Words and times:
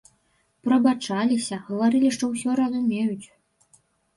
Прабачаліся, 0.67 1.59
гаварылі, 1.67 2.09
што 2.17 2.31
ўсё 2.33 2.57
разумеюць. 2.63 3.27